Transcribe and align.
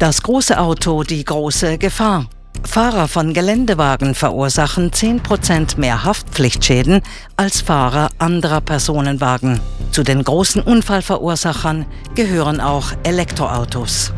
Das 0.00 0.22
große 0.22 0.58
Auto, 0.58 1.02
die 1.02 1.22
große 1.22 1.76
Gefahr. 1.76 2.24
Fahrer 2.64 3.06
von 3.06 3.34
Geländewagen 3.34 4.14
verursachen 4.14 4.92
10% 4.92 5.78
mehr 5.78 6.04
Haftpflichtschäden 6.04 7.02
als 7.36 7.60
Fahrer 7.60 8.08
anderer 8.16 8.62
Personenwagen. 8.62 9.60
Zu 9.90 10.02
den 10.02 10.24
großen 10.24 10.62
Unfallverursachern 10.62 11.84
gehören 12.14 12.62
auch 12.62 12.92
Elektroautos. 13.02 14.14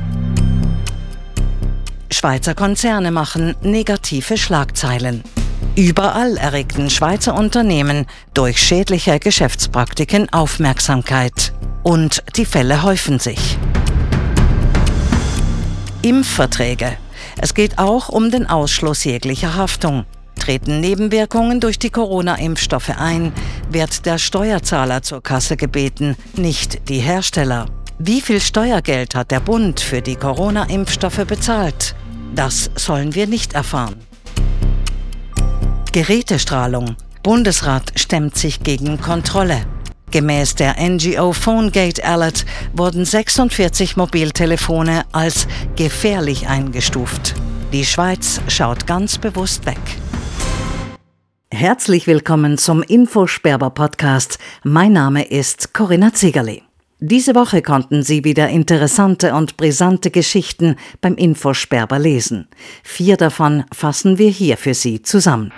Schweizer 2.12 2.54
Konzerne 2.54 3.10
machen 3.10 3.56
negative 3.60 4.38
Schlagzeilen. 4.38 5.24
Überall 5.74 6.36
erregten 6.36 6.90
Schweizer 6.90 7.34
Unternehmen 7.34 8.06
durch 8.34 8.62
schädliche 8.62 9.18
Geschäftspraktiken 9.18 10.32
Aufmerksamkeit. 10.32 11.52
Und 11.82 12.22
die 12.36 12.44
Fälle 12.44 12.84
häufen 12.84 13.18
sich. 13.18 13.58
Impfverträge. 16.02 16.96
Es 17.40 17.54
geht 17.54 17.78
auch 17.78 18.08
um 18.08 18.30
den 18.30 18.48
Ausschluss 18.48 19.04
jeglicher 19.04 19.54
Haftung. 19.54 20.04
Treten 20.38 20.80
Nebenwirkungen 20.80 21.60
durch 21.60 21.78
die 21.78 21.90
Corona-Impfstoffe 21.90 22.90
ein, 22.98 23.32
wird 23.70 24.04
der 24.06 24.18
Steuerzahler 24.18 25.02
zur 25.02 25.22
Kasse 25.22 25.56
gebeten, 25.56 26.16
nicht 26.36 26.88
die 26.88 26.98
Hersteller. 26.98 27.66
Wie 27.98 28.20
viel 28.20 28.40
Steuergeld 28.40 29.14
hat 29.14 29.30
der 29.30 29.38
Bund 29.38 29.78
für 29.78 30.02
die 30.02 30.16
Corona-Impfstoffe 30.16 31.24
bezahlt? 31.24 31.94
Das 32.34 32.70
sollen 32.74 33.14
wir 33.14 33.28
nicht 33.28 33.52
erfahren. 33.52 33.96
Gerätestrahlung. 35.92 36.96
Bundesrat 37.22 37.92
stemmt 37.94 38.36
sich 38.36 38.64
gegen 38.64 39.00
Kontrolle. 39.00 39.64
Gemäß 40.12 40.56
der 40.56 40.76
NGO 40.78 41.32
PhoneGate 41.32 42.04
Alert 42.04 42.44
wurden 42.74 43.06
46 43.06 43.96
Mobiltelefone 43.96 45.04
als 45.10 45.48
gefährlich 45.74 46.48
eingestuft. 46.48 47.34
Die 47.72 47.86
Schweiz 47.86 48.42
schaut 48.46 48.86
ganz 48.86 49.16
bewusst 49.16 49.64
weg. 49.64 49.80
Herzlich 51.50 52.06
willkommen 52.06 52.58
zum 52.58 52.82
Infosperber 52.82 53.70
Podcast. 53.70 54.38
Mein 54.62 54.92
Name 54.92 55.24
ist 55.24 55.72
Corinna 55.72 56.12
Ziegerli. 56.12 56.62
Diese 57.00 57.34
Woche 57.34 57.62
konnten 57.62 58.02
Sie 58.02 58.22
wieder 58.22 58.50
interessante 58.50 59.34
und 59.34 59.56
brisante 59.56 60.10
Geschichten 60.10 60.76
beim 61.00 61.14
Infosperber 61.14 61.98
lesen. 61.98 62.48
Vier 62.82 63.16
davon 63.16 63.64
fassen 63.72 64.18
wir 64.18 64.28
hier 64.28 64.58
für 64.58 64.74
Sie 64.74 65.00
zusammen. 65.00 65.52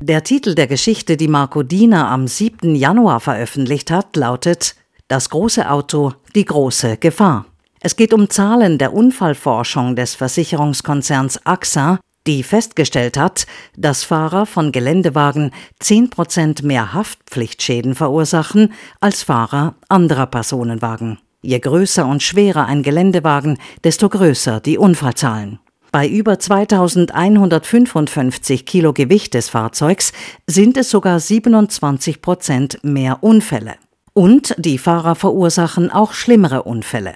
Der 0.00 0.22
Titel 0.22 0.54
der 0.54 0.66
Geschichte, 0.66 1.16
die 1.16 1.26
Marco 1.26 1.62
Diener 1.62 2.10
am 2.10 2.28
7. 2.28 2.74
Januar 2.74 3.18
veröffentlicht 3.18 3.90
hat, 3.90 4.14
lautet 4.14 4.76
Das 5.08 5.30
große 5.30 5.70
Auto, 5.70 6.12
die 6.34 6.44
große 6.44 6.98
Gefahr. 6.98 7.46
Es 7.80 7.96
geht 7.96 8.12
um 8.12 8.28
Zahlen 8.28 8.76
der 8.76 8.92
Unfallforschung 8.92 9.96
des 9.96 10.14
Versicherungskonzerns 10.14 11.46
AXA, 11.46 11.98
die 12.26 12.42
festgestellt 12.42 13.16
hat, 13.16 13.46
dass 13.74 14.04
Fahrer 14.04 14.44
von 14.44 14.70
Geländewagen 14.70 15.52
10% 15.82 16.66
mehr 16.66 16.92
Haftpflichtschäden 16.92 17.94
verursachen 17.94 18.74
als 19.00 19.22
Fahrer 19.22 19.76
anderer 19.88 20.26
Personenwagen. 20.26 21.20
Je 21.40 21.58
größer 21.58 22.06
und 22.06 22.22
schwerer 22.22 22.66
ein 22.66 22.82
Geländewagen, 22.82 23.58
desto 23.82 24.10
größer 24.10 24.60
die 24.60 24.76
Unfallzahlen. 24.76 25.58
Bei 25.92 26.08
über 26.08 26.38
2155 26.38 28.66
Kilo 28.66 28.92
Gewicht 28.92 29.34
des 29.34 29.48
Fahrzeugs 29.48 30.12
sind 30.46 30.76
es 30.76 30.90
sogar 30.90 31.20
27 31.20 32.20
Prozent 32.20 32.78
mehr 32.82 33.22
Unfälle. 33.22 33.76
Und 34.12 34.54
die 34.58 34.78
Fahrer 34.78 35.14
verursachen 35.14 35.90
auch 35.90 36.12
schlimmere 36.12 36.64
Unfälle. 36.64 37.14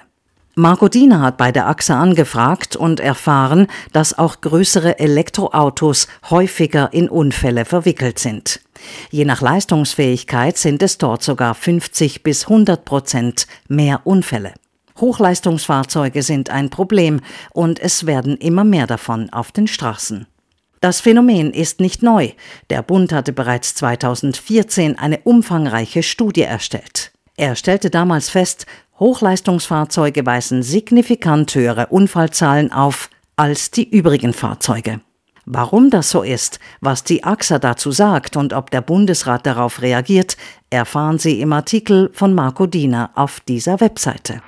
Marco 0.55 0.89
Diener 0.89 1.21
hat 1.21 1.37
bei 1.37 1.53
der 1.53 1.67
Achse 1.67 1.95
angefragt 1.95 2.75
und 2.75 2.99
erfahren, 2.99 3.67
dass 3.93 4.19
auch 4.19 4.41
größere 4.41 4.99
Elektroautos 4.99 6.07
häufiger 6.29 6.91
in 6.91 7.07
Unfälle 7.07 7.63
verwickelt 7.63 8.19
sind. 8.19 8.59
Je 9.11 9.23
nach 9.23 9.41
Leistungsfähigkeit 9.41 10.57
sind 10.57 10.83
es 10.83 10.97
dort 10.97 11.23
sogar 11.23 11.55
50 11.55 12.21
bis 12.21 12.43
100 12.43 12.83
Prozent 12.83 13.47
mehr 13.69 14.01
Unfälle. 14.03 14.53
Hochleistungsfahrzeuge 14.99 16.23
sind 16.23 16.49
ein 16.49 16.69
Problem 16.69 17.21
und 17.51 17.79
es 17.79 18.05
werden 18.05 18.37
immer 18.37 18.63
mehr 18.63 18.87
davon 18.87 19.29
auf 19.31 19.51
den 19.51 19.67
Straßen. 19.67 20.27
Das 20.81 20.99
Phänomen 20.99 21.53
ist 21.53 21.79
nicht 21.79 22.01
neu. 22.01 22.31
Der 22.71 22.81
Bund 22.81 23.13
hatte 23.13 23.33
bereits 23.33 23.75
2014 23.75 24.97
eine 24.97 25.19
umfangreiche 25.19 26.01
Studie 26.01 26.41
erstellt. 26.41 27.11
Er 27.37 27.55
stellte 27.55 27.89
damals 27.89 28.29
fest, 28.29 28.65
Hochleistungsfahrzeuge 28.99 30.25
weisen 30.25 30.63
signifikant 30.63 31.53
höhere 31.53 31.87
Unfallzahlen 31.87 32.71
auf 32.71 33.09
als 33.35 33.71
die 33.71 33.89
übrigen 33.89 34.33
Fahrzeuge. 34.33 35.01
Warum 35.45 35.89
das 35.89 36.11
so 36.11 36.21
ist, 36.21 36.59
was 36.81 37.03
die 37.03 37.23
AXA 37.23 37.57
dazu 37.57 37.91
sagt 37.91 38.37
und 38.37 38.53
ob 38.53 38.69
der 38.69 38.81
Bundesrat 38.81 39.45
darauf 39.45 39.81
reagiert, 39.81 40.37
erfahren 40.69 41.17
Sie 41.17 41.41
im 41.41 41.51
Artikel 41.51 42.11
von 42.13 42.33
Marco 42.33 42.67
Diener 42.67 43.09
auf 43.15 43.39
dieser 43.39 43.79
Webseite. 43.81 44.41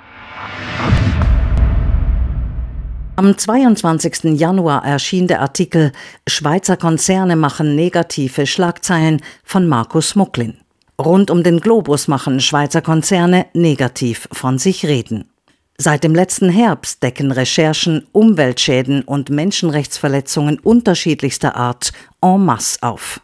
Am 3.16 3.38
22. 3.38 4.36
Januar 4.40 4.84
erschien 4.84 5.28
der 5.28 5.40
Artikel 5.40 5.92
Schweizer 6.26 6.76
Konzerne 6.76 7.36
machen 7.36 7.76
negative 7.76 8.44
Schlagzeilen 8.44 9.22
von 9.44 9.68
Markus 9.68 10.16
Mucklin. 10.16 10.56
Rund 11.00 11.30
um 11.30 11.44
den 11.44 11.60
Globus 11.60 12.08
machen 12.08 12.40
Schweizer 12.40 12.82
Konzerne 12.82 13.46
negativ 13.54 14.28
von 14.32 14.58
sich 14.58 14.84
reden. 14.84 15.30
Seit 15.78 16.02
dem 16.02 16.12
letzten 16.12 16.48
Herbst 16.48 17.04
decken 17.04 17.30
Recherchen 17.30 18.04
Umweltschäden 18.10 19.02
und 19.02 19.30
Menschenrechtsverletzungen 19.30 20.58
unterschiedlichster 20.58 21.54
Art 21.54 21.92
en 22.20 22.44
masse 22.44 22.78
auf. 22.82 23.20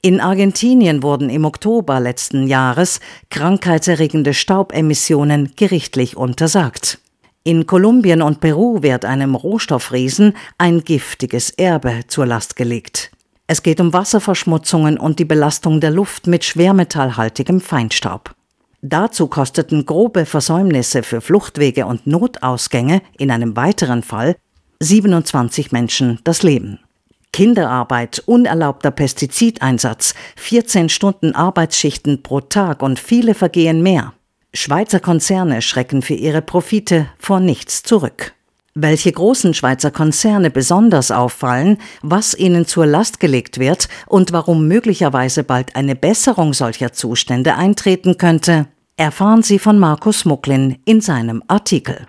In 0.00 0.20
Argentinien 0.20 1.02
wurden 1.02 1.28
im 1.28 1.44
Oktober 1.44 2.00
letzten 2.00 2.46
Jahres 2.46 3.00
krankheitserregende 3.28 4.32
Staubemissionen 4.32 5.52
gerichtlich 5.54 6.16
untersagt. 6.16 6.98
In 7.46 7.66
Kolumbien 7.66 8.22
und 8.22 8.40
Peru 8.40 8.82
wird 8.82 9.04
einem 9.04 9.34
Rohstoffriesen 9.34 10.34
ein 10.56 10.82
giftiges 10.82 11.50
Erbe 11.50 12.00
zur 12.08 12.24
Last 12.24 12.56
gelegt. 12.56 13.10
Es 13.46 13.62
geht 13.62 13.80
um 13.80 13.92
Wasserverschmutzungen 13.92 14.98
und 14.98 15.18
die 15.18 15.26
Belastung 15.26 15.78
der 15.78 15.90
Luft 15.90 16.26
mit 16.26 16.42
schwermetallhaltigem 16.42 17.60
Feinstaub. 17.60 18.34
Dazu 18.80 19.26
kosteten 19.26 19.84
grobe 19.84 20.24
Versäumnisse 20.24 21.02
für 21.02 21.20
Fluchtwege 21.20 21.84
und 21.84 22.06
Notausgänge 22.06 23.02
in 23.18 23.30
einem 23.30 23.54
weiteren 23.56 24.02
Fall 24.02 24.36
27 24.80 25.70
Menschen 25.70 26.20
das 26.24 26.42
Leben. 26.42 26.80
Kinderarbeit, 27.30 28.22
unerlaubter 28.24 28.90
Pestizideinsatz, 28.90 30.14
14 30.36 30.88
Stunden 30.88 31.34
Arbeitsschichten 31.34 32.22
pro 32.22 32.40
Tag 32.40 32.80
und 32.80 32.98
viele 32.98 33.34
Vergehen 33.34 33.82
mehr. 33.82 34.14
Schweizer 34.56 35.00
Konzerne 35.00 35.62
schrecken 35.62 36.00
für 36.00 36.14
ihre 36.14 36.40
Profite 36.40 37.08
vor 37.18 37.40
nichts 37.40 37.82
zurück. 37.82 38.34
Welche 38.76 39.10
großen 39.10 39.52
Schweizer 39.52 39.90
Konzerne 39.90 40.48
besonders 40.48 41.10
auffallen, 41.10 41.78
was 42.02 42.36
ihnen 42.36 42.64
zur 42.64 42.86
Last 42.86 43.18
gelegt 43.18 43.58
wird 43.58 43.88
und 44.06 44.32
warum 44.32 44.68
möglicherweise 44.68 45.42
bald 45.42 45.74
eine 45.74 45.96
Besserung 45.96 46.54
solcher 46.54 46.92
Zustände 46.92 47.56
eintreten 47.56 48.16
könnte, 48.16 48.66
erfahren 48.96 49.42
Sie 49.42 49.58
von 49.58 49.76
Markus 49.76 50.24
Mucklin 50.24 50.78
in 50.84 51.00
seinem 51.00 51.42
Artikel. 51.48 52.06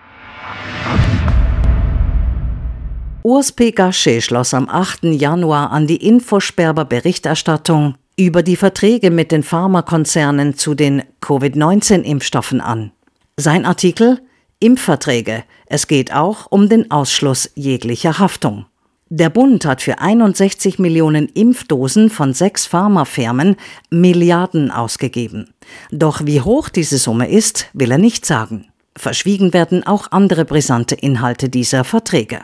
Urs 3.23 3.51
P. 3.53 3.71
Gasche 3.71 4.21
schloss 4.21 4.53
am 4.53 4.69
8. 4.69 5.05
Januar 5.05 5.71
an 5.71 5.87
die 5.87 6.07
Infosperber 6.07 6.85
Berichterstattung 6.85 7.95
über 8.17 8.43
die 8.43 8.55
Verträge 8.55 9.11
mit 9.11 9.31
den 9.31 9.43
Pharmakonzernen 9.43 10.57
zu 10.57 10.73
den 10.73 11.03
Covid-19-Impfstoffen 11.21 12.61
an. 12.61 12.91
Sein 13.37 13.65
Artikel 13.65 14.21
Impfverträge. 14.59 15.43
Es 15.67 15.87
geht 15.87 16.13
auch 16.13 16.47
um 16.49 16.69
den 16.69 16.89
Ausschluss 16.91 17.51
jeglicher 17.55 18.19
Haftung. 18.19 18.65
Der 19.09 19.29
Bund 19.29 19.65
hat 19.65 19.81
für 19.81 19.99
61 19.99 20.79
Millionen 20.79 21.27
Impfdosen 21.27 22.09
von 22.09 22.33
sechs 22.33 22.65
Pharmafirmen 22.65 23.57
Milliarden 23.91 24.71
ausgegeben. 24.71 25.53
Doch 25.91 26.25
wie 26.25 26.41
hoch 26.41 26.69
diese 26.69 26.97
Summe 26.97 27.29
ist, 27.29 27.67
will 27.73 27.91
er 27.91 27.99
nicht 27.99 28.25
sagen. 28.25 28.67
Verschwiegen 28.97 29.53
werden 29.53 29.85
auch 29.85 30.11
andere 30.11 30.45
brisante 30.45 30.95
Inhalte 30.95 31.49
dieser 31.49 31.83
Verträge. 31.83 32.39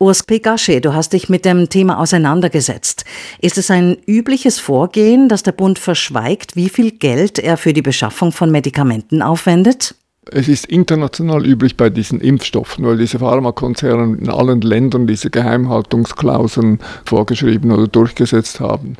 Urs 0.00 0.22
Pegasche, 0.22 0.80
du 0.80 0.94
hast 0.94 1.12
dich 1.12 1.28
mit 1.28 1.44
dem 1.44 1.68
Thema 1.68 1.98
auseinandergesetzt. 1.98 3.04
Ist 3.40 3.58
es 3.58 3.68
ein 3.68 3.96
übliches 4.06 4.60
Vorgehen, 4.60 5.28
dass 5.28 5.42
der 5.42 5.50
Bund 5.52 5.80
verschweigt, 5.80 6.54
wie 6.54 6.68
viel 6.68 6.92
Geld 6.92 7.40
er 7.40 7.56
für 7.56 7.72
die 7.72 7.82
Beschaffung 7.82 8.30
von 8.30 8.52
Medikamenten 8.52 9.22
aufwendet? 9.22 9.96
Es 10.30 10.48
ist 10.48 10.66
international 10.66 11.46
üblich 11.46 11.76
bei 11.76 11.88
diesen 11.88 12.20
Impfstoffen, 12.20 12.84
weil 12.84 12.98
diese 12.98 13.20
Pharmakonzerne 13.20 14.18
in 14.18 14.28
allen 14.28 14.60
Ländern 14.60 15.06
diese 15.06 15.30
Geheimhaltungsklauseln 15.30 16.80
vorgeschrieben 17.04 17.70
oder 17.70 17.88
durchgesetzt 17.88 18.60
haben. 18.60 18.96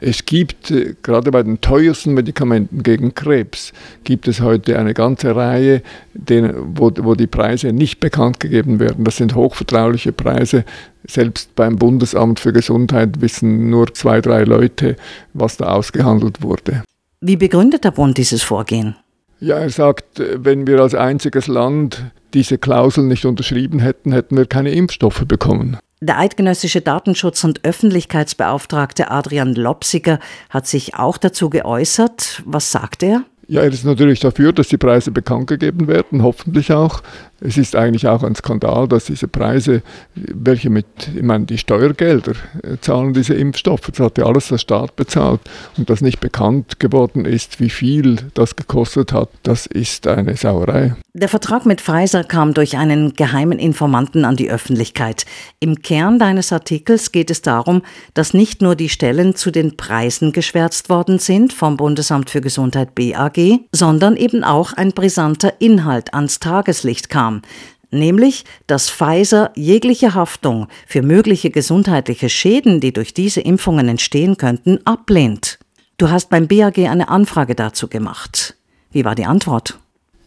Es 0.00 0.24
gibt 0.24 0.70
äh, 0.70 0.94
gerade 1.02 1.32
bei 1.32 1.42
den 1.42 1.60
teuersten 1.60 2.14
Medikamenten 2.14 2.82
gegen 2.82 3.14
Krebs, 3.14 3.72
gibt 4.04 4.28
es 4.28 4.40
heute 4.40 4.78
eine 4.78 4.94
ganze 4.94 5.34
Reihe, 5.34 5.82
wo, 6.14 6.92
wo 6.98 7.14
die 7.14 7.26
Preise 7.26 7.72
nicht 7.72 7.98
bekannt 7.98 8.38
gegeben 8.38 8.78
werden. 8.78 9.04
Das 9.04 9.16
sind 9.16 9.34
hochvertrauliche 9.34 10.12
Preise. 10.12 10.64
Selbst 11.08 11.54
beim 11.56 11.76
Bundesamt 11.76 12.38
für 12.38 12.52
Gesundheit 12.52 13.20
wissen 13.20 13.70
nur 13.70 13.92
zwei, 13.94 14.20
drei 14.20 14.44
Leute, 14.44 14.96
was 15.34 15.56
da 15.56 15.66
ausgehandelt 15.72 16.42
wurde. 16.42 16.82
Wie 17.20 17.36
begründet 17.36 17.82
der 17.82 17.90
Bund 17.90 18.16
dieses 18.16 18.44
Vorgehen? 18.44 18.94
Ja, 19.40 19.58
er 19.58 19.70
sagt, 19.70 20.04
wenn 20.18 20.66
wir 20.66 20.80
als 20.80 20.94
einziges 20.94 21.46
Land 21.46 22.02
diese 22.34 22.58
Klausel 22.58 23.04
nicht 23.04 23.24
unterschrieben 23.24 23.78
hätten, 23.78 24.12
hätten 24.12 24.36
wir 24.36 24.46
keine 24.46 24.70
Impfstoffe 24.70 25.24
bekommen. 25.26 25.78
Der 26.00 26.18
eidgenössische 26.18 26.80
Datenschutz- 26.80 27.44
und 27.44 27.64
Öffentlichkeitsbeauftragte 27.64 29.10
Adrian 29.10 29.54
Lopsiger 29.54 30.20
hat 30.48 30.66
sich 30.66 30.94
auch 30.94 31.18
dazu 31.18 31.50
geäußert. 31.50 32.42
Was 32.44 32.70
sagt 32.70 33.02
er? 33.02 33.24
Ja, 33.50 33.62
er 33.62 33.72
ist 33.72 33.86
natürlich 33.86 34.20
dafür, 34.20 34.52
dass 34.52 34.68
die 34.68 34.76
Preise 34.76 35.10
bekannt 35.10 35.46
gegeben 35.46 35.88
werden, 35.88 36.22
hoffentlich 36.22 36.70
auch. 36.70 37.02
Es 37.40 37.56
ist 37.56 37.74
eigentlich 37.74 38.06
auch 38.06 38.22
ein 38.22 38.34
Skandal, 38.34 38.86
dass 38.88 39.06
diese 39.06 39.26
Preise, 39.26 39.82
welche 40.14 40.68
mit, 40.68 40.86
ich 41.14 41.22
meine, 41.22 41.46
die 41.46 41.56
Steuergelder 41.56 42.32
äh, 42.62 42.76
zahlen 42.82 43.14
diese 43.14 43.32
Impfstoffe, 43.32 43.90
das 43.90 44.00
hat 44.00 44.18
ja 44.18 44.26
alles 44.26 44.48
der 44.48 44.58
Staat 44.58 44.96
bezahlt 44.96 45.40
und 45.78 45.88
dass 45.88 46.02
nicht 46.02 46.20
bekannt 46.20 46.78
geworden 46.78 47.24
ist, 47.24 47.58
wie 47.58 47.70
viel 47.70 48.16
das 48.34 48.54
gekostet 48.54 49.14
hat, 49.14 49.30
das 49.44 49.64
ist 49.64 50.06
eine 50.06 50.36
Sauerei. 50.36 50.96
Der 51.14 51.28
Vertrag 51.28 51.64
mit 51.64 51.80
Pfizer 51.80 52.24
kam 52.24 52.54
durch 52.54 52.76
einen 52.76 53.14
geheimen 53.14 53.58
Informanten 53.58 54.24
an 54.24 54.36
die 54.36 54.50
Öffentlichkeit. 54.50 55.24
Im 55.58 55.80
Kern 55.80 56.18
deines 56.18 56.52
Artikels 56.52 57.12
geht 57.12 57.30
es 57.30 57.40
darum, 57.40 57.82
dass 58.14 58.34
nicht 58.34 58.60
nur 58.60 58.76
die 58.76 58.88
Stellen 58.88 59.34
zu 59.34 59.50
den 59.50 59.76
Preisen 59.76 60.32
geschwärzt 60.32 60.90
worden 60.90 61.18
sind 61.18 61.52
vom 61.52 61.76
Bundesamt 61.76 62.30
für 62.30 62.40
Gesundheit 62.40 62.94
BAG, 62.94 63.37
sondern 63.72 64.16
eben 64.16 64.44
auch 64.44 64.72
ein 64.72 64.92
brisanter 64.92 65.60
Inhalt 65.60 66.14
ans 66.14 66.40
Tageslicht 66.40 67.08
kam 67.10 67.42
nämlich 67.90 68.44
dass 68.66 68.90
Pfizer 68.90 69.50
jegliche 69.54 70.14
Haftung 70.14 70.68
für 70.86 71.02
mögliche 71.02 71.50
gesundheitliche 71.50 72.28
Schäden, 72.28 72.80
die 72.80 72.92
durch 72.92 73.14
diese 73.14 73.40
Impfungen 73.40 73.88
entstehen 73.88 74.36
könnten, 74.36 74.78
ablehnt. 74.84 75.58
Du 75.96 76.10
hast 76.10 76.30
beim 76.30 76.46
BAG 76.46 76.78
eine 76.78 77.08
Anfrage 77.08 77.54
dazu 77.54 77.88
gemacht. 77.88 78.56
Wie 78.90 79.04
war 79.04 79.14
die 79.14 79.26
Antwort? 79.26 79.78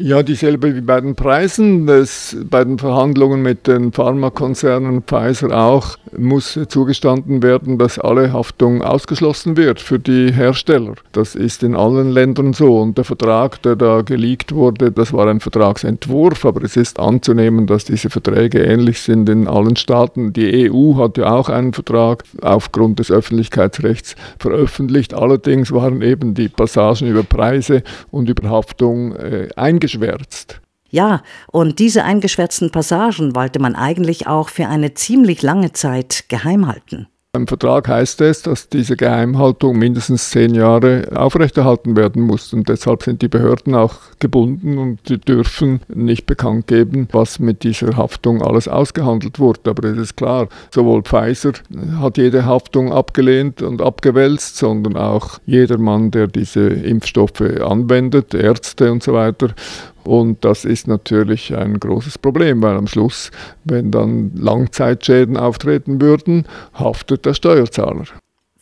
Ja, 0.04 0.24
dieselbe 0.24 0.76
wie 0.76 0.82
bei 0.82 1.00
den 1.00 1.14
Preisen. 1.14 1.86
Das, 1.86 2.36
bei 2.50 2.64
den 2.64 2.80
Verhandlungen 2.80 3.44
mit 3.44 3.68
den 3.68 3.92
Pharmakonzernen 3.92 5.04
Pfizer 5.04 5.56
auch 5.56 5.96
muss 6.18 6.60
zugestanden 6.70 7.44
werden, 7.44 7.78
dass 7.78 8.00
alle 8.00 8.34
Haftung 8.34 8.82
ausgeschlossen 8.82 9.58
wird 9.58 9.80
für 9.80 10.00
die 10.00 10.34
Hersteller. 10.34 10.96
Das 11.12 11.36
ist 11.36 11.62
in 11.62 11.76
allen 11.76 12.10
Ländern 12.10 12.54
so. 12.54 12.80
Und 12.80 12.98
der 12.98 13.06
Vertrag, 13.06 13.62
der 13.62 13.76
da 13.76 14.02
geleakt 14.02 14.56
wurde, 14.56 14.92
das 14.92 15.14
war 15.14 15.28
ein 15.28 15.40
Vertragsentwurf, 15.40 16.46
aber 16.46 16.64
es 16.64 16.78
ist 16.78 17.00
anzunehmen, 17.00 17.68
dass 17.68 17.86
diese 17.86 18.10
Verträge 18.10 18.64
ähnlich 18.64 19.02
sind 19.02 19.30
in 19.30 19.48
allen 19.48 19.76
Staaten. 19.76 20.34
Die 20.34 20.72
EU 20.72 20.96
hat 20.96 21.20
ja 21.20 21.32
auch 21.32 21.48
einen 21.48 21.74
Vertrag 21.74 22.24
aufgrund 22.42 22.98
des 22.98 23.12
Öffentlichkeitsrechts 23.12 24.16
veröffentlicht. 24.40 25.14
Allerdings 25.14 25.72
waren 25.72 26.02
eben 26.02 26.34
die 26.34 26.50
Passagen 26.50 27.08
über 27.08 27.22
Preise 27.22 27.84
und 28.10 28.30
über 28.30 28.50
Haftung 28.50 29.16
äh, 29.16 29.50
eingeschränkt 29.56 29.91
eingeschwärzt. 29.92 30.62
Ja, 30.90 31.24
und 31.48 31.80
diese 31.80 32.04
eingeschwärzten 32.04 32.72
Passagen 32.72 33.34
wollte 33.34 33.60
man 33.60 33.76
eigentlich 33.76 34.28
auch 34.28 34.50
für 34.50 34.68
eine 34.68 34.94
ziemlich 34.94 35.42
lange 35.42 35.72
Zeit 35.72 36.26
geheim 36.28 36.68
halten. 36.68 37.08
Im 37.34 37.48
Vertrag 37.48 37.88
heißt 37.88 38.20
es, 38.20 38.42
dass 38.42 38.68
diese 38.68 38.98
Geheimhaltung 38.98 39.80
mindestens 39.80 40.32
zehn 40.32 40.54
Jahre 40.54 41.08
aufrechterhalten 41.16 41.96
werden 41.96 42.24
muss. 42.24 42.52
Und 42.52 42.68
deshalb 42.68 43.04
sind 43.04 43.22
die 43.22 43.30
Behörden 43.30 43.74
auch 43.74 43.94
gebunden 44.20 44.78
und 44.78 45.08
die 45.08 45.18
dürfen 45.18 45.80
nicht 45.88 46.26
bekannt 46.26 46.68
geben, 46.68 47.08
was 47.14 47.40
mit 47.40 47.64
dieser 47.64 47.96
Haftung 47.96 48.42
alles 48.42 48.68
ausgehandelt 48.68 49.40
wurde. 49.40 49.70
Aber 49.70 49.88
es 49.88 49.98
ist 49.98 50.18
klar, 50.18 50.50
sowohl 50.76 51.04
Pfizer 51.04 51.54
hat 52.02 52.18
jede 52.18 52.44
Haftung 52.44 52.92
abgelehnt 52.92 53.62
und 53.62 53.82
abgewälzt, 53.82 54.58
sondern 54.58 54.98
auch 54.98 55.40
jeder 55.46 55.78
Mann, 55.78 56.12
der 56.12 56.28
diese 56.28 56.68
Impfstoffe 56.68 57.40
anwendet, 57.40 58.34
Ärzte 58.34 58.92
und 58.92 59.04
so 59.04 59.14
weiter. 59.14 59.56
Und 60.04 60.44
das 60.44 60.66
ist 60.66 60.88
natürlich 60.88 61.56
ein 61.56 61.80
großes 61.80 62.18
Problem, 62.18 62.62
weil 62.62 62.76
am 62.76 62.88
Schluss, 62.88 63.32
wenn 63.64 63.92
dann 63.92 64.32
Langzeitschäden 64.36 65.38
auftreten 65.38 66.02
würden, 66.02 66.46
haftet 66.74 67.26
der 67.26 67.34
Steuerzahler. 67.34 68.06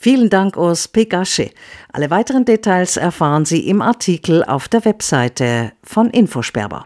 Vielen 0.02 0.30
Dank, 0.30 0.56
Urs 0.56 0.88
Pegasche. 0.88 1.50
Alle 1.92 2.10
weiteren 2.10 2.46
Details 2.46 2.96
erfahren 2.96 3.46
Sie 3.46 3.68
im 3.68 3.82
Artikel 3.82 4.44
auf 4.46 4.70
der 4.70 4.86
Webseite 4.86 5.74
von 5.84 6.10
Infosperber. 6.10 6.86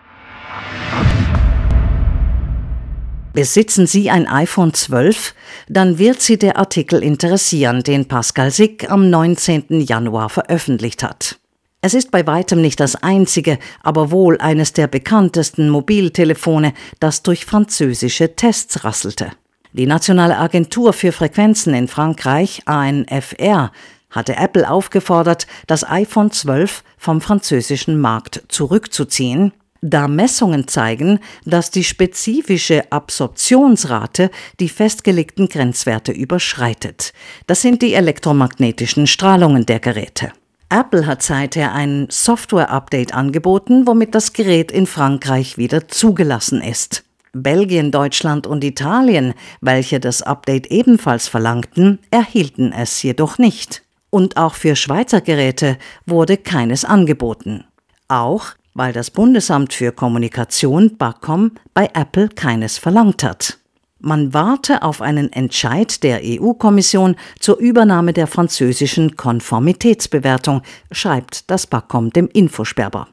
Besitzen 3.33 3.87
Sie 3.87 4.11
ein 4.11 4.27
iPhone 4.27 4.73
12? 4.73 5.33
Dann 5.67 5.97
wird 5.97 6.21
Sie 6.21 6.37
der 6.37 6.57
Artikel 6.57 7.03
interessieren, 7.03 7.81
den 7.81 8.07
Pascal 8.07 8.51
Sick 8.51 8.89
am 8.91 9.09
19. 9.09 9.81
Januar 9.81 10.29
veröffentlicht 10.29 11.01
hat. 11.01 11.39
Es 11.85 11.93
ist 11.93 12.11
bei 12.11 12.25
weitem 12.25 12.61
nicht 12.61 12.79
das 12.79 12.95
einzige, 12.95 13.59
aber 13.81 14.09
wohl 14.09 14.37
eines 14.37 14.71
der 14.71 14.87
bekanntesten 14.87 15.67
Mobiltelefone, 15.67 16.73
das 17.01 17.23
durch 17.23 17.43
französische 17.43 18.37
Tests 18.37 18.85
rasselte. 18.85 19.31
Die 19.73 19.85
Nationale 19.85 20.37
Agentur 20.37 20.93
für 20.93 21.11
Frequenzen 21.11 21.73
in 21.73 21.89
Frankreich, 21.89 22.61
ANFR, 22.67 23.73
hatte 24.09 24.37
Apple 24.37 24.69
aufgefordert, 24.69 25.45
das 25.67 25.83
iPhone 25.83 26.31
12 26.31 26.85
vom 26.97 27.19
französischen 27.19 27.99
Markt 27.99 28.43
zurückzuziehen, 28.47 29.51
da 29.81 30.07
Messungen 30.07 30.69
zeigen, 30.69 31.19
dass 31.43 31.69
die 31.69 31.83
spezifische 31.83 32.89
Absorptionsrate 32.93 34.31
die 34.61 34.69
festgelegten 34.69 35.49
Grenzwerte 35.49 36.13
überschreitet. 36.13 37.11
Das 37.45 37.61
sind 37.61 37.81
die 37.81 37.93
elektromagnetischen 37.93 39.05
Strahlungen 39.05 39.65
der 39.65 39.81
Geräte. 39.81 40.31
Apple 40.69 41.05
hat 41.05 41.21
seither 41.21 41.73
ein 41.73 42.07
Software-Update 42.09 43.13
angeboten, 43.13 43.85
womit 43.87 44.15
das 44.15 44.33
Gerät 44.33 44.71
in 44.71 44.87
Frankreich 44.87 45.57
wieder 45.57 45.87
zugelassen 45.87 46.61
ist. 46.61 47.03
Belgien, 47.33 47.91
Deutschland 47.91 48.45
und 48.45 48.63
Italien, 48.63 49.33
welche 49.61 49.99
das 49.99 50.21
Update 50.21 50.67
ebenfalls 50.67 51.27
verlangten, 51.27 51.99
erhielten 52.11 52.71
es 52.71 53.01
jedoch 53.01 53.37
nicht. 53.37 53.83
Und 54.09 54.37
auch 54.37 54.53
für 54.53 54.75
Schweizer 54.75 55.21
Geräte 55.21 55.77
wurde 56.05 56.37
keines 56.37 56.85
angeboten. 56.85 57.65
Auch 58.07 58.53
weil 58.75 58.93
das 58.93 59.11
Bundesamt 59.11 59.73
für 59.73 59.91
Kommunikation 59.91 60.97
BACOM 60.97 61.51
bei 61.73 61.89
Apple 61.93 62.29
keines 62.29 62.77
verlangt 62.77 63.23
hat. 63.23 63.59
Man 64.05 64.33
warte 64.33 64.81
auf 64.81 65.01
einen 65.01 65.31
Entscheid 65.31 66.03
der 66.03 66.19
EU-Kommission 66.21 67.15
zur 67.39 67.57
Übernahme 67.57 68.11
der 68.11 68.27
französischen 68.27 69.15
Konformitätsbewertung, 69.15 70.61
schreibt 70.91 71.49
das 71.49 71.67
BACOM 71.67 72.09
dem 72.09 72.27
Infosperber. 72.27 73.07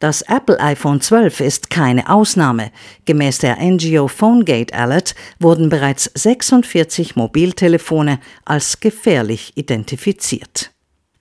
Das 0.00 0.22
Apple 0.22 0.58
iPhone 0.58 1.00
12 1.00 1.38
ist 1.38 1.70
keine 1.70 2.10
Ausnahme. 2.10 2.72
Gemäß 3.04 3.38
der 3.38 3.58
NGO 3.62 4.08
PhoneGate 4.08 4.74
Alert 4.74 5.14
wurden 5.38 5.68
bereits 5.68 6.10
46 6.14 7.14
Mobiltelefone 7.14 8.18
als 8.44 8.80
gefährlich 8.80 9.52
identifiziert. 9.54 10.72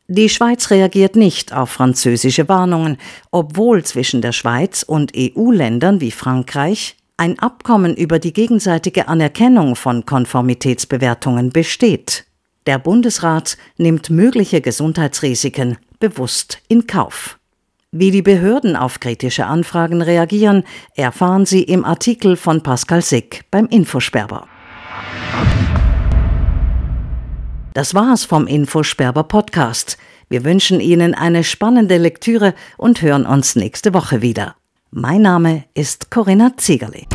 Die 0.08 0.28
Schweiz 0.28 0.72
reagiert 0.72 1.16
nicht 1.16 1.54
auf 1.54 1.70
französische 1.70 2.50
Warnungen, 2.50 2.98
obwohl 3.30 3.84
zwischen 3.84 4.24
der 4.24 4.32
Schweiz 4.32 4.82
und 4.82 5.12
EU-Ländern 5.16 6.02
wie 6.02 6.12
Frankreich, 6.12 6.98
ein 7.18 7.40
Abkommen 7.40 7.96
über 7.96 8.20
die 8.20 8.34
gegenseitige 8.34 9.08
Anerkennung 9.08 9.76
von 9.76 10.06
Konformitätsbewertungen 10.06 11.52
besteht. 11.52 12.26
Der 12.66 12.80
Bundesrat 12.80 13.58
nimmt 13.78 14.10
mögliche 14.10 14.62
Gesundheitsrisiken 14.62 15.78
bewusst 16.00 16.60
in 16.68 16.88
Kauf. 16.88 17.38
Wie 17.92 18.10
die 18.10 18.24
Behörden 18.24 18.76
auf 18.76 19.00
kritische 19.00 19.46
Anfragen 19.46 20.02
reagieren, 20.02 20.64
erfahren 20.96 21.46
Sie 21.46 21.62
im 21.62 21.86
Artikel 21.86 22.36
von 22.36 22.64
Pascal 22.64 23.02
Sick 23.02 23.42
beim 23.52 23.68
Infosperber. 23.68 24.48
Das 27.76 27.94
war's 27.94 28.26
vom 28.26 28.48
Infosperber 28.48 29.24
Podcast. 29.24 29.98
Wir 30.30 30.44
wünschen 30.44 30.80
Ihnen 30.80 31.14
eine 31.14 31.44
spannende 31.44 31.98
Lektüre 31.98 32.56
und 32.78 33.02
hören 33.02 33.26
uns 33.26 33.56
nächste 33.56 33.94
Woche 33.94 34.22
wieder. 34.22 34.56
Mein 34.96 35.24
Name 35.24 35.64
ist 35.74 36.12
Corinna 36.12 36.56
Ziegerle. 36.56 37.08